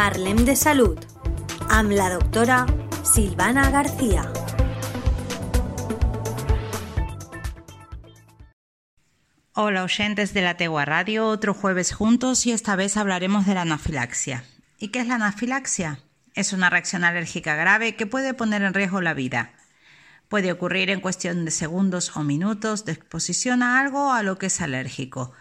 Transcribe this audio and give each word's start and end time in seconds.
Parlem 0.00 0.46
de 0.46 0.54
Salud 0.56 0.96
amb 1.68 1.90
la 1.92 2.06
doctora 2.08 2.62
Silvana 3.04 3.68
García. 3.68 4.22
Hola 9.52 9.84
oyentes 9.84 10.32
de 10.32 10.40
la 10.40 10.56
Tegua 10.56 10.86
Radio, 10.86 11.26
otro 11.26 11.52
jueves 11.52 11.92
juntos 11.92 12.46
y 12.46 12.52
esta 12.52 12.76
vez 12.76 12.96
hablaremos 12.96 13.44
de 13.44 13.52
la 13.52 13.60
anafilaxia. 13.60 14.44
¿Y 14.78 14.88
qué 14.88 15.00
es 15.00 15.06
la 15.06 15.16
anafilaxia? 15.16 15.98
Es 16.34 16.54
una 16.54 16.70
reacción 16.70 17.04
alérgica 17.04 17.54
grave 17.54 17.94
que 17.94 18.06
puede 18.06 18.32
poner 18.32 18.62
en 18.62 18.72
riesgo 18.72 19.02
la 19.02 19.12
vida. 19.12 19.52
Puede 20.30 20.50
ocurrir 20.50 20.88
en 20.88 21.02
cuestión 21.02 21.44
de 21.44 21.50
segundos 21.50 22.16
o 22.16 22.22
minutos 22.22 22.86
de 22.86 22.92
exposición 22.92 23.62
a 23.62 23.78
algo 23.78 24.14
a 24.14 24.22
lo 24.22 24.38
que 24.38 24.46
es 24.46 24.62
alérgico. 24.62 25.34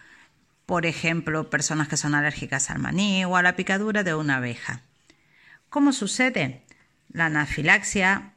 Por 0.69 0.85
ejemplo, 0.85 1.49
personas 1.49 1.87
que 1.87 1.97
son 1.97 2.13
alérgicas 2.13 2.69
al 2.69 2.77
maní 2.77 3.25
o 3.25 3.35
a 3.35 3.41
la 3.41 3.55
picadura 3.55 4.03
de 4.03 4.13
una 4.13 4.35
abeja. 4.35 4.83
¿Cómo 5.67 5.93
sucede? 5.93 6.61
La 7.11 7.25
anafilaxia 7.25 8.33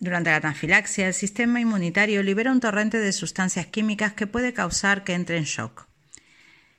durante 0.00 0.30
la 0.30 0.38
anafilaxia, 0.38 1.06
el 1.06 1.14
sistema 1.14 1.60
inmunitario 1.60 2.24
libera 2.24 2.50
un 2.50 2.58
torrente 2.58 2.98
de 2.98 3.12
sustancias 3.12 3.66
químicas 3.66 4.12
que 4.14 4.26
puede 4.26 4.52
causar 4.52 5.04
que 5.04 5.14
entre 5.14 5.36
en 5.36 5.44
shock, 5.44 5.86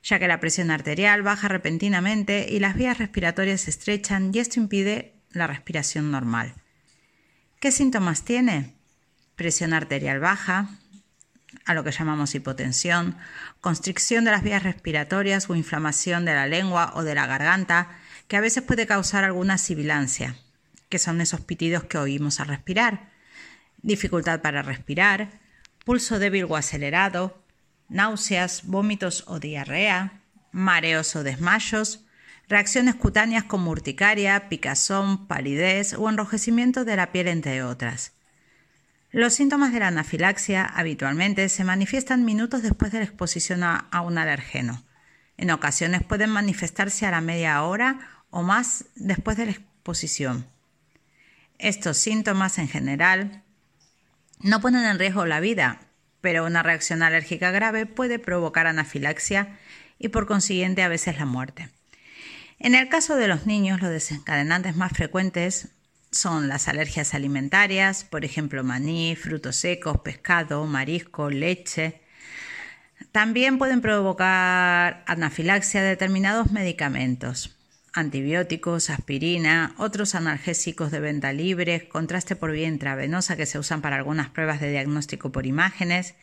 ya 0.02 0.18
que 0.18 0.28
la 0.28 0.38
presión 0.38 0.70
arterial 0.70 1.22
baja 1.22 1.48
repentinamente 1.48 2.46
y 2.50 2.58
las 2.58 2.76
vías 2.76 2.98
respiratorias 2.98 3.62
se 3.62 3.70
estrechan 3.70 4.32
y 4.34 4.40
esto 4.40 4.60
impide 4.60 5.14
la 5.30 5.46
respiración 5.46 6.10
normal. 6.10 6.52
¿Qué 7.58 7.72
síntomas 7.72 8.22
tiene? 8.22 8.74
Presión 9.34 9.72
arterial 9.72 10.20
baja, 10.20 10.68
a 11.66 11.74
lo 11.74 11.84
que 11.84 11.92
llamamos 11.92 12.34
hipotensión, 12.34 13.16
constricción 13.60 14.24
de 14.24 14.30
las 14.30 14.42
vías 14.42 14.62
respiratorias 14.62 15.50
o 15.50 15.54
inflamación 15.54 16.24
de 16.24 16.34
la 16.34 16.46
lengua 16.46 16.92
o 16.94 17.02
de 17.02 17.14
la 17.14 17.26
garganta, 17.26 17.90
que 18.28 18.36
a 18.36 18.40
veces 18.40 18.62
puede 18.62 18.86
causar 18.86 19.24
alguna 19.24 19.58
sibilancia, 19.58 20.36
que 20.88 20.98
son 20.98 21.20
esos 21.20 21.40
pitidos 21.42 21.84
que 21.84 21.98
oímos 21.98 22.40
al 22.40 22.48
respirar 22.48 23.16
dificultad 23.86 24.42
para 24.42 24.62
respirar, 24.62 25.30
pulso 25.84 26.18
débil 26.18 26.46
o 26.48 26.56
acelerado, 26.56 27.42
náuseas, 27.88 28.62
vómitos 28.64 29.24
o 29.28 29.38
diarrea, 29.38 30.22
mareos 30.50 31.14
o 31.14 31.22
desmayos, 31.22 32.04
reacciones 32.48 32.96
cutáneas 32.96 33.44
como 33.44 33.70
urticaria, 33.70 34.48
picazón, 34.48 35.26
palidez 35.26 35.94
o 35.94 36.10
enrojecimiento 36.10 36.84
de 36.84 36.96
la 36.96 37.12
piel, 37.12 37.28
entre 37.28 37.62
otras. 37.62 38.12
Los 39.16 39.32
síntomas 39.32 39.72
de 39.72 39.80
la 39.80 39.88
anafilaxia 39.88 40.66
habitualmente 40.66 41.48
se 41.48 41.64
manifiestan 41.64 42.26
minutos 42.26 42.60
después 42.60 42.92
de 42.92 42.98
la 42.98 43.06
exposición 43.06 43.62
a, 43.62 43.88
un 44.02 44.18
alergeno. 44.18 44.84
En 45.38 45.50
ocasiones 45.50 46.02
pueden 46.04 46.28
manifestarse 46.28 47.06
a 47.06 47.10
la 47.10 47.22
media 47.22 47.62
hora 47.62 47.98
o 48.28 48.42
más 48.42 48.84
después 48.94 49.38
de 49.38 49.46
la 49.46 49.52
exposición. 49.52 50.46
Estos 51.58 51.96
síntomas 51.96 52.58
en 52.58 52.68
general 52.68 53.42
no 54.40 54.60
ponen 54.60 54.84
en 54.84 54.98
riesgo 54.98 55.24
la 55.24 55.40
vida, 55.40 55.80
pero 56.20 56.44
una 56.44 56.62
reacción 56.62 57.02
alérgica 57.02 57.50
grave 57.50 57.86
puede 57.86 58.18
provocar 58.18 58.66
anafilaxia 58.66 59.58
y 59.98 60.08
por 60.08 60.26
consiguiente 60.26 60.82
a 60.82 60.88
veces 60.88 61.16
la 61.16 61.24
muerte. 61.24 61.70
En 62.58 62.74
el 62.74 62.90
caso 62.90 63.16
de 63.16 63.28
los 63.28 63.46
niños, 63.46 63.80
los 63.80 63.90
desencadenantes 63.90 64.76
más 64.76 64.92
frecuentes 64.92 65.70
son 66.16 66.48
las 66.48 66.68
alergias 66.68 67.14
alimentarias, 67.14 68.04
por 68.04 68.24
ejemplo 68.24 68.64
maní, 68.64 69.16
frutos 69.16 69.56
secos, 69.56 70.00
pescado, 70.00 70.64
marisco, 70.66 71.30
leche. 71.30 72.00
También 73.12 73.58
pueden 73.58 73.80
provocar 73.80 75.04
anafilaxia 75.06 75.82
determinados 75.82 76.50
medicamentos, 76.50 77.56
antibióticos, 77.92 78.90
aspirina, 78.90 79.74
otros 79.78 80.14
analgésicos 80.14 80.90
de 80.90 81.00
venta 81.00 81.32
libre, 81.32 81.88
contraste 81.88 82.36
por 82.36 82.52
vía 82.52 82.68
intravenosa 82.68 83.36
que 83.36 83.46
se 83.46 83.58
usan 83.58 83.82
para 83.82 83.96
algunas 83.96 84.28
pruebas 84.30 84.60
de 84.60 84.70
diagnóstico 84.70 85.30
por 85.32 85.46
imágenes, 85.46 86.14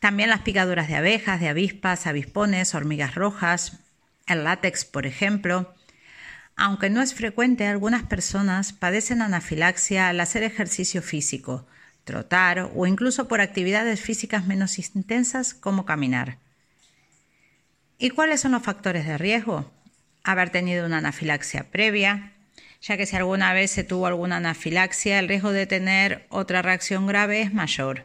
también 0.00 0.30
las 0.30 0.40
picaduras 0.40 0.88
de 0.88 0.96
abejas, 0.96 1.40
de 1.40 1.48
avispas, 1.48 2.06
avispones, 2.06 2.74
hormigas 2.74 3.14
rojas, 3.14 3.78
el 4.26 4.44
látex, 4.44 4.84
por 4.86 5.06
ejemplo. 5.06 5.74
Aunque 6.62 6.90
no 6.90 7.00
es 7.00 7.14
frecuente, 7.14 7.66
algunas 7.66 8.02
personas 8.02 8.74
padecen 8.74 9.22
anafilaxia 9.22 10.10
al 10.10 10.20
hacer 10.20 10.42
ejercicio 10.42 11.00
físico, 11.00 11.66
trotar 12.04 12.70
o 12.74 12.86
incluso 12.86 13.28
por 13.28 13.40
actividades 13.40 14.02
físicas 14.02 14.46
menos 14.46 14.78
intensas 14.78 15.54
como 15.54 15.86
caminar. 15.86 16.36
¿Y 17.98 18.10
cuáles 18.10 18.42
son 18.42 18.52
los 18.52 18.62
factores 18.62 19.06
de 19.06 19.16
riesgo? 19.16 19.72
haber 20.22 20.50
tenido 20.50 20.84
una 20.84 20.98
anafilaxia 20.98 21.70
previa, 21.70 22.34
ya 22.82 22.98
que 22.98 23.06
si 23.06 23.16
alguna 23.16 23.54
vez 23.54 23.70
se 23.70 23.82
tuvo 23.82 24.06
alguna 24.06 24.36
anafilaxia, 24.36 25.18
el 25.18 25.28
riesgo 25.28 25.52
de 25.52 25.66
tener 25.66 26.26
otra 26.28 26.60
reacción 26.60 27.06
grave 27.06 27.40
es 27.40 27.54
mayor. 27.54 28.04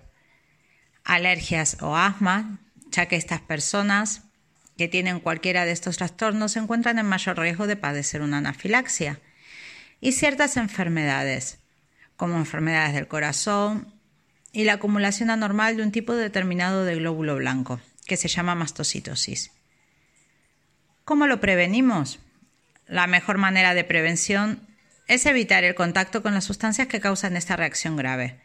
Alergias 1.03 1.75
o 1.81 1.97
asma, 1.97 2.59
ya 2.89 3.07
que 3.07 3.17
estas 3.17 3.41
personas 3.41 4.24
que 4.77 4.87
tienen 4.87 5.19
cualquiera 5.19 5.65
de 5.65 5.71
estos 5.71 5.97
trastornos 5.97 6.53
se 6.53 6.59
encuentran 6.59 6.99
en 6.99 7.05
mayor 7.05 7.39
riesgo 7.39 7.67
de 7.67 7.75
padecer 7.75 8.21
una 8.21 8.37
anafilaxia. 8.37 9.19
Y 10.01 10.11
ciertas 10.11 10.57
enfermedades, 10.57 11.59
como 12.15 12.37
enfermedades 12.37 12.93
del 12.93 13.07
corazón 13.07 13.93
y 14.51 14.65
la 14.65 14.73
acumulación 14.73 15.29
anormal 15.29 15.77
de 15.77 15.83
un 15.83 15.91
tipo 15.91 16.13
determinado 16.13 16.85
de 16.85 16.95
glóbulo 16.95 17.35
blanco, 17.35 17.79
que 18.05 18.17
se 18.17 18.27
llama 18.27 18.55
mastocitosis. 18.55 19.51
¿Cómo 21.05 21.27
lo 21.27 21.39
prevenimos? 21.39 22.19
La 22.87 23.07
mejor 23.07 23.37
manera 23.37 23.73
de 23.73 23.83
prevención 23.83 24.67
es 25.07 25.25
evitar 25.25 25.63
el 25.63 25.75
contacto 25.75 26.21
con 26.21 26.33
las 26.33 26.43
sustancias 26.43 26.87
que 26.87 26.99
causan 26.99 27.37
esta 27.37 27.55
reacción 27.55 27.95
grave. 27.95 28.44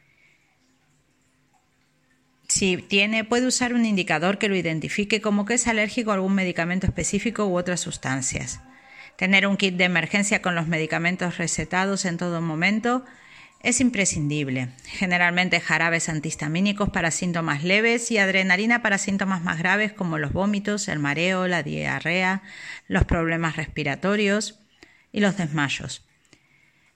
Si 2.51 2.79
tiene, 2.79 3.23
puede 3.23 3.47
usar 3.47 3.75
un 3.75 3.87
indicador 3.87 4.37
que 4.37 4.49
lo 4.49 4.57
identifique 4.57 5.21
como 5.21 5.45
que 5.45 5.55
es 5.55 5.69
alérgico 5.69 6.11
a 6.11 6.15
algún 6.15 6.35
medicamento 6.35 6.85
específico 6.85 7.47
u 7.47 7.57
otras 7.57 7.79
sustancias. 7.79 8.59
Tener 9.15 9.47
un 9.47 9.57
kit 9.57 9.77
de 9.77 9.85
emergencia 9.85 10.43
con 10.43 10.57
los 10.57 10.67
medicamentos 10.67 11.39
recetados 11.39 12.05
en 12.05 12.17
todo 12.17 12.41
momento 12.41 13.05
es 13.63 13.81
imprescindible. 13.81 14.71
Generalmente 14.85 15.61
jarabes 15.61 16.09
antihistamínicos 16.09 16.91
para 16.91 17.13
síntomas 17.13 17.63
leves 17.63 18.11
y 18.11 18.19
adrenalina 18.19 18.83
para 18.83 18.99
síntomas 18.99 19.43
más 19.43 19.61
graves 19.61 19.93
como 19.93 20.19
los 20.19 20.33
vómitos, 20.33 20.89
el 20.89 20.99
mareo, 20.99 21.47
la 21.47 21.63
diarrea, 21.63 22.43
los 22.89 23.05
problemas 23.05 23.55
respiratorios 23.55 24.59
y 25.13 25.21
los 25.21 25.37
desmayos. 25.37 26.05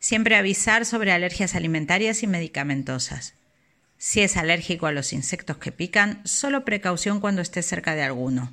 Siempre 0.00 0.34
avisar 0.34 0.84
sobre 0.84 1.12
alergias 1.12 1.54
alimentarias 1.54 2.24
y 2.24 2.26
medicamentosas. 2.26 3.34
Si 4.06 4.20
es 4.20 4.36
alérgico 4.36 4.86
a 4.86 4.92
los 4.92 5.14
insectos 5.14 5.56
que 5.56 5.72
pican, 5.72 6.20
solo 6.26 6.66
precaución 6.66 7.20
cuando 7.20 7.40
esté 7.40 7.62
cerca 7.62 7.94
de 7.94 8.02
alguno. 8.02 8.52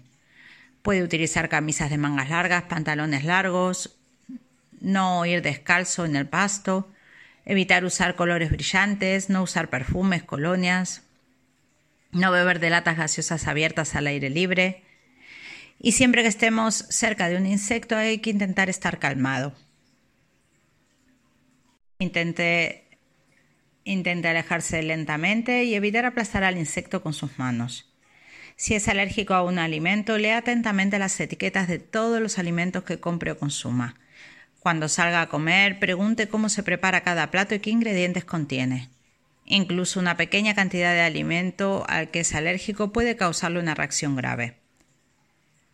Puede 0.82 1.04
utilizar 1.04 1.50
camisas 1.50 1.90
de 1.90 1.98
mangas 1.98 2.30
largas, 2.30 2.64
pantalones 2.64 3.26
largos, 3.26 3.98
no 4.80 5.26
ir 5.26 5.42
descalzo 5.42 6.06
en 6.06 6.16
el 6.16 6.26
pasto, 6.26 6.90
evitar 7.44 7.84
usar 7.84 8.16
colores 8.16 8.50
brillantes, 8.50 9.30
no 9.30 9.44
usar 9.44 9.70
perfumes, 9.70 10.24
colonias, 10.24 11.02
no 12.14 12.32
beber 12.32 12.62
de 12.62 12.70
latas 12.70 12.96
gaseosas 12.96 13.46
abiertas 13.46 13.94
al 13.96 14.08
aire 14.08 14.30
libre. 14.30 14.86
Y 15.80 15.92
siempre 15.92 16.22
que 16.22 16.30
estemos 16.30 16.76
cerca 16.76 17.28
de 17.28 17.36
un 17.36 17.46
insecto 17.46 17.98
hay 17.98 18.20
que 18.20 18.30
intentar 18.30 18.70
estar 18.70 19.00
calmado. 19.00 19.54
Intente, 22.00 22.86
intente 23.84 24.28
alejarse 24.28 24.82
lentamente 24.84 25.64
y 25.64 25.76
evitar 25.76 26.06
aplastar 26.06 26.44
al 26.44 26.58
insecto 26.58 27.02
con 27.02 27.14
sus 27.14 27.38
manos. 27.40 27.92
Si 28.56 28.76
es 28.76 28.88
alérgico 28.88 29.34
a 29.34 29.44
un 29.44 29.58
alimento, 29.58 30.18
lea 30.18 30.38
atentamente 30.38 31.00
las 31.00 31.20
etiquetas 31.20 31.68
de 31.68 31.80
todos 31.80 32.22
los 32.22 32.38
alimentos 32.38 32.84
que 32.84 33.00
compre 33.00 33.32
o 33.32 33.38
consuma. 33.38 33.96
Cuando 34.60 34.88
salga 34.88 35.22
a 35.22 35.30
comer, 35.30 35.80
pregunte 35.80 36.28
cómo 36.28 36.48
se 36.48 36.62
prepara 36.62 37.02
cada 37.02 37.32
plato 37.32 37.56
y 37.56 37.60
qué 37.60 37.72
ingredientes 37.72 38.26
contiene. 38.26 38.90
Incluso 39.46 40.00
una 40.00 40.18
pequeña 40.18 40.54
cantidad 40.54 40.94
de 40.94 41.02
alimento 41.02 41.84
al 41.90 42.12
que 42.12 42.20
es 42.20 42.36
alérgico 42.36 42.94
puede 42.94 43.16
causarle 43.16 43.60
una 43.60 43.74
reacción 43.74 44.16
grave. 44.16 44.58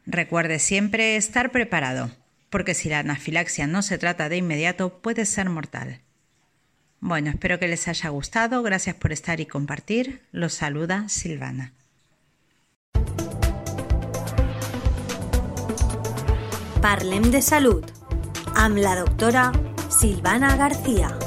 Recuerde 0.05 0.59
siempre 0.59 1.17
estar 1.17 1.51
preparado, 1.51 2.15
porque 2.49 2.73
si 2.73 2.87
la 2.87 2.99
anafilaxia 2.99 3.67
no 3.67 3.81
se 3.81 3.97
trata 3.97 4.29
de 4.29 4.37
inmediato 4.37 5.01
puede 5.01 5.25
ser 5.25 5.49
mortal. 5.49 5.99
Bueno, 6.99 7.29
espero 7.29 7.59
que 7.59 7.67
les 7.67 7.87
haya 7.87 8.09
gustado, 8.09 8.63
gracias 8.63 8.95
por 8.95 9.11
estar 9.11 9.39
y 9.39 9.45
compartir. 9.45 10.21
Los 10.31 10.53
saluda 10.53 11.07
Silvana. 11.09 11.73
Parlem 16.81 17.31
de 17.31 17.41
salud 17.41 17.83
amb 18.55 18.77
la 18.77 18.95
doctora 18.95 19.51
Silvana 19.89 20.55
García. 20.55 21.26